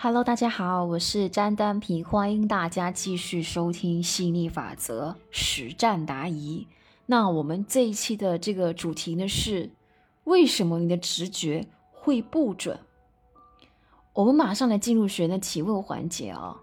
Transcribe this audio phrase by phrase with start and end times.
[0.00, 6.68] Hello，大家好，我是詹丹平，欢迎大家继续收听吸引力法则实战答疑。
[7.06, 9.68] 那我们这一期的这个主题呢是
[10.22, 12.78] 为什么你的直觉会不准？
[14.12, 16.56] 我们马上来进入学员的提问环节啊。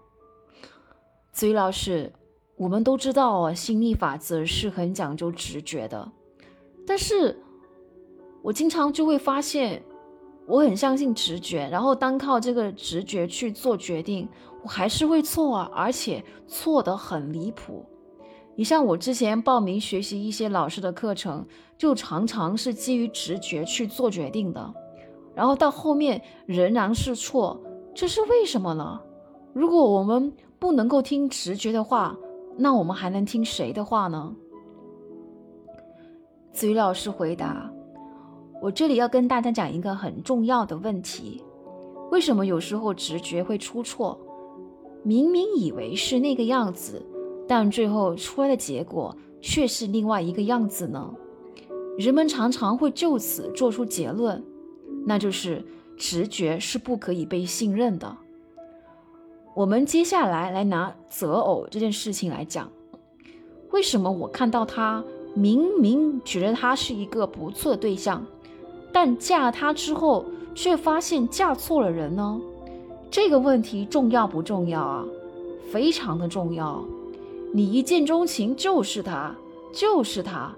[1.30, 2.10] 子瑜老师，
[2.56, 6.10] 我们都知道啊，心力法则是很讲究直觉的，
[6.86, 7.38] 但是
[8.40, 9.82] 我经常就会发现。
[10.46, 14.28] 我很相信直觉，然后单靠这个直觉去做决定，
[14.62, 17.84] 我还是会错啊，而且错得很离谱。
[18.54, 21.44] 你像我之前报名学习一些老师的课程，
[21.76, 24.72] 就常常是基于直觉去做决定的，
[25.34, 27.60] 然后到后面仍然是错，
[27.94, 29.00] 这是为什么呢？
[29.52, 32.16] 如果我们不能够听直觉的话，
[32.56, 34.34] 那我们还能听谁的话呢？
[36.52, 37.70] 子瑜老师回答。
[38.66, 41.40] 我这里要跟大家讲一个很重要的问题：
[42.10, 44.18] 为什么有时候直觉会出错？
[45.04, 47.00] 明明以为是那个样子，
[47.46, 51.14] 但最后出来的结果却是另外一个样子呢？
[51.96, 54.42] 人们常常会就此做出结论，
[55.06, 55.64] 那就是
[55.96, 58.16] 直觉是不可以被信任的。
[59.54, 62.68] 我们接下来来拿择偶这件事情来讲，
[63.70, 65.04] 为什么我看到他
[65.36, 68.26] 明明觉得他是一个不错的对象？
[68.96, 72.40] 但嫁他之后，却发现嫁错了人呢？
[73.10, 75.04] 这个问题重要不重要啊？
[75.70, 76.82] 非常的重要。
[77.52, 79.36] 你一见钟情就是他，
[79.70, 80.50] 就是他，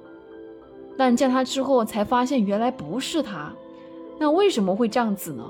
[0.97, 3.53] 但嫁他之后才发现原来不是他，
[4.21, 5.45] 那为什么会这样子呢？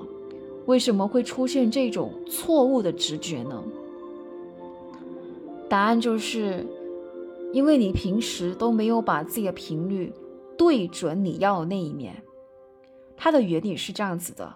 [0.64, 3.62] 为什么会出现这种错误的直觉呢？
[5.68, 6.64] 答案就是，
[7.52, 10.10] 因为你平时都没有把自己的频率
[10.56, 12.22] 对准你要的那一面。
[13.18, 14.54] 它的原理是这样子的：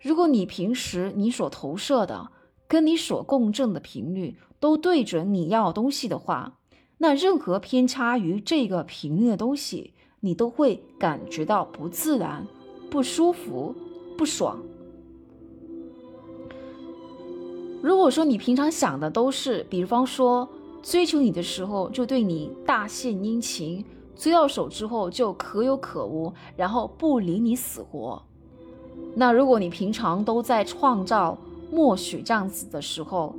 [0.00, 2.32] 如果你平时你所投射的
[2.66, 6.58] 跟你所共振的频率都对准你要东西的话，
[6.98, 12.44] 那任何偏差于这个频率的东西，你都会感觉到不自然、
[12.90, 13.74] 不舒服、
[14.18, 14.60] 不爽。
[17.82, 20.48] 如果说你平常想的都是，比方说
[20.82, 23.84] 追求你的时候就对你大献殷勤。
[24.16, 28.20] 追到手之后就可有可无，然后不理你死活。
[29.14, 31.36] 那如果你平常都在创造
[31.70, 33.34] 默许这样子的时候，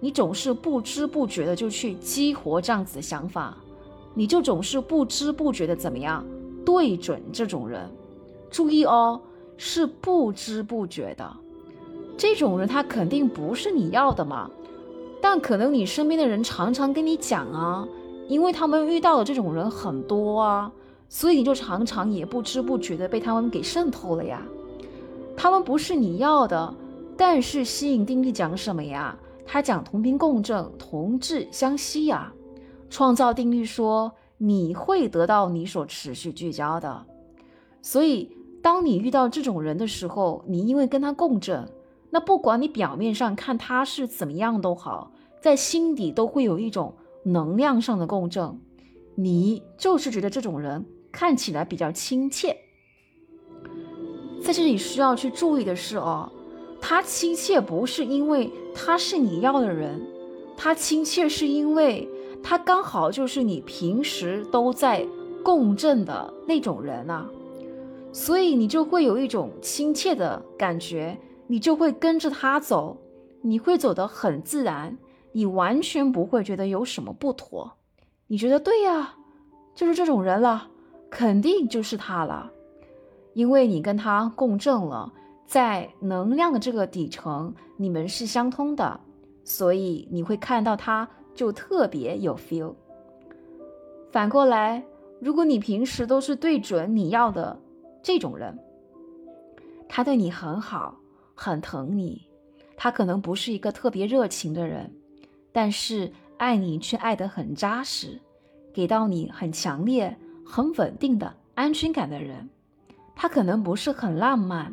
[0.00, 3.56] 你总是不知不觉的就去激活这样子的想法，
[4.14, 6.24] 你就总是不知不觉的怎么样
[6.64, 7.88] 对准这种人。
[8.50, 9.20] 注意哦，
[9.56, 11.36] 是不知不觉的。
[12.16, 14.50] 这种人他肯定不是你要的嘛，
[15.20, 17.86] 但可能你身边的人常常跟你讲啊。
[18.28, 20.70] 因为他们遇到的这种人很多啊，
[21.08, 24.42] 所以你就常常也不知不觉的被他们给渗透了呀。
[25.34, 26.74] 他们不是你要的，
[27.16, 29.18] 但是吸引定律讲什么呀？
[29.46, 32.32] 它讲同频共振，同质相吸呀。
[32.90, 37.06] 创造定律说你会得到你所持续聚焦的。
[37.80, 41.66] 所以当你遇到这种人的时候，你因为跟他共振，
[42.10, 46.92] 那不管你表面上看他是怎么样都好，在心底都会有一种。
[47.24, 48.58] 能量上的共振，
[49.14, 52.56] 你就是觉得这种人看起来比较亲切。
[54.42, 56.30] 在这里需要去注意的是哦，
[56.80, 60.00] 他亲切不是因为他是你要的人，
[60.56, 62.08] 他亲切是因为
[62.42, 65.06] 他刚好就是你平时都在
[65.42, 67.28] 共振的那种人啊，
[68.12, 71.18] 所以你就会有一种亲切的感觉，
[71.48, 72.96] 你就会跟着他走，
[73.42, 74.96] 你会走得很自然。
[75.32, 77.70] 你完全不会觉得有什么不妥，
[78.26, 79.14] 你觉得对呀，
[79.74, 80.68] 就是这种人了，
[81.10, 82.50] 肯定就是他了，
[83.34, 85.12] 因为你跟他共振了，
[85.46, 88.98] 在能量的这个底层，你们是相通的，
[89.44, 92.74] 所以你会看到他就特别有 feel。
[94.10, 94.82] 反过来，
[95.20, 97.58] 如果你平时都是对准你要的
[98.02, 98.58] 这种人，
[99.88, 100.96] 他对你很好，
[101.34, 102.26] 很疼你，
[102.76, 104.92] 他可能不是一个特别热情的人。
[105.60, 108.20] 但是爱你却爱得很扎实，
[108.72, 110.16] 给到你很强烈、
[110.46, 112.48] 很稳定的安全感的人，
[113.16, 114.72] 他可能不是很浪漫，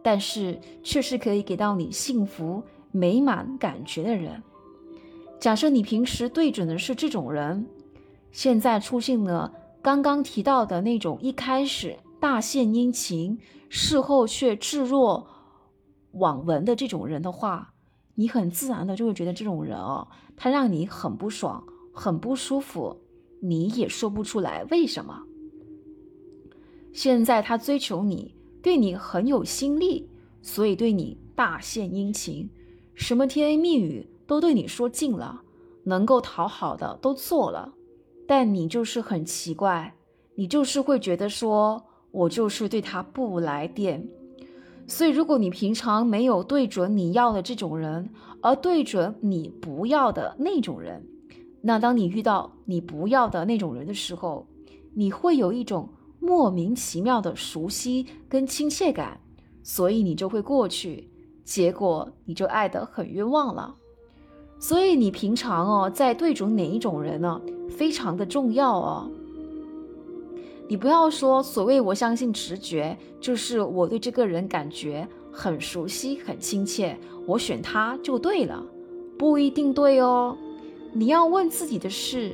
[0.00, 4.40] 但是却是可以给到你幸福美满感觉的人。
[5.40, 7.66] 假设你平时对准的是这种人，
[8.30, 9.52] 现在出现了
[9.82, 15.26] 刚刚提到的那种一开始大献殷勤，事后却置若
[16.14, 17.71] 罔闻的这种人的话。
[18.14, 20.06] 你很自然的就会觉得这种人哦，
[20.36, 22.96] 他让你很不爽，很不舒服，
[23.40, 25.22] 你也说不出来为什么。
[26.92, 30.10] 现在他追求你，对你很有心力，
[30.42, 32.50] 所以对你大献殷勤，
[32.94, 35.42] 什么甜言蜜语都对你说尽了，
[35.84, 37.72] 能够讨好的都做了，
[38.26, 39.94] 但你就是很奇怪，
[40.34, 44.06] 你就是会觉得说，我就是对他不来电。
[44.86, 51.06] 所以，如果你平常没有对准你要的这种人，而对准你不要的那种人，
[51.62, 54.46] 那当你遇到你不要的那种人的时候，
[54.94, 55.88] 你会有一种
[56.20, 59.20] 莫名其妙的熟悉跟亲切感，
[59.62, 61.08] 所以你就会过去，
[61.44, 63.74] 结果你就爱得很冤枉了。
[64.58, 67.40] 所以你平常哦，在对准哪一种人呢，
[67.70, 69.10] 非常的重要哦。
[70.72, 78.64] 你不要说所谓我相信直觉，就是我对这个人感觉很熟悉、很亲切，我选他就对了，
[79.18, 80.34] 不一定对哦。
[80.94, 82.32] 你要问自己的是：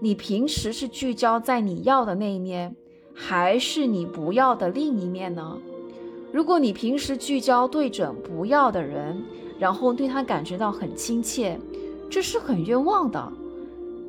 [0.00, 2.74] 你平时是聚焦在你要的那一面，
[3.14, 5.56] 还是你不要的另一面呢？
[6.32, 9.22] 如果你平时聚焦对准不要的人，
[9.60, 11.56] 然后对他感觉到很亲切，
[12.10, 13.32] 这是很冤枉的。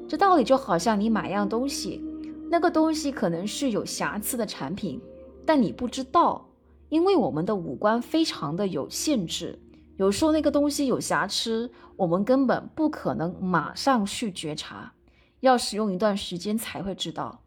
[0.08, 2.04] 这道理就好像你买样东西。
[2.50, 5.02] 那个东西可能是有瑕疵的产品，
[5.46, 6.50] 但你不知道，
[6.90, 9.60] 因为我们的五官非常的有限制，
[9.98, 14.94] 有时候那个东西有瑕疵，我们根本不可能马上去觉察，
[15.42, 17.42] 要使用一段时间才会知道。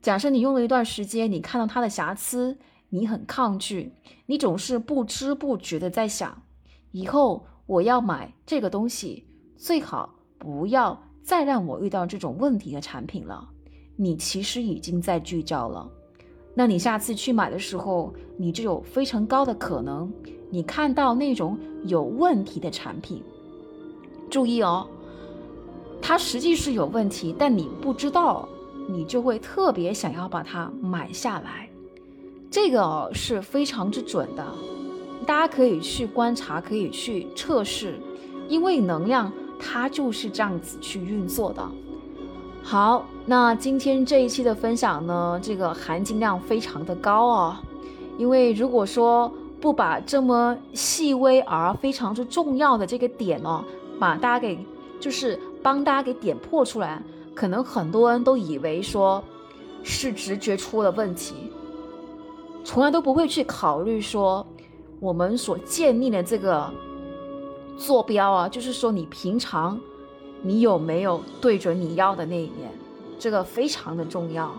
[0.00, 2.58] 假设你用了一段时间，你看到它的瑕疵，
[2.88, 3.92] 你很抗拒，
[4.26, 6.42] 你总是不知不觉的在想，
[6.90, 9.26] 以后我要买这个东西，
[9.56, 13.50] 最好不要再让我遇到这种问题的产品了。
[13.96, 15.88] 你其实已经在聚焦了，
[16.54, 20.12] 那你下次去买的时候，你就有非常高的可能，
[20.50, 23.22] 你看到那种有问题的产品，
[24.30, 24.86] 注意哦，
[26.00, 28.48] 它实际是有问题，但你不知道，
[28.88, 31.68] 你就会特别想要把它买下来，
[32.50, 34.44] 这个哦是非常之准的，
[35.26, 38.00] 大家可以去观察，可以去测试，
[38.48, 39.30] 因为能量
[39.60, 41.70] 它就是这样子去运作的。
[42.64, 47.56] 好，那今天这一期的分享呢，这个含金量非常的高哦。
[48.16, 49.30] 因为如果说
[49.60, 53.64] 不把这么细微而非常之重要的这个点哦，
[53.98, 54.58] 把大家给
[55.00, 57.02] 就是帮大家给点破出来，
[57.34, 59.22] 可能很多人都以为说
[59.82, 61.34] 是直觉出了问题，
[62.64, 64.46] 从来都不会去考虑说
[65.00, 66.72] 我们所建立的这个
[67.76, 69.78] 坐标啊，就是说你平常。
[70.42, 72.70] 你有没有对准你要的那一面？
[73.18, 74.52] 这个非常的重要。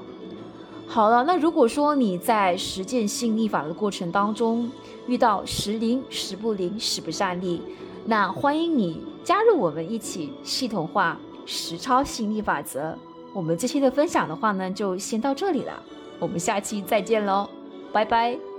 [0.87, 4.71] 好了，那如果说你在实践吸引力法的过程当中
[5.07, 7.61] 遇到时灵时不灵时不上力，
[8.05, 12.97] 那欢迎你加入我们一起系统化实操吸引力法则。
[13.33, 15.81] 我们这期的分享的话呢，就先到这里了，
[16.19, 17.49] 我们下期再见喽，
[17.91, 18.52] 拜拜。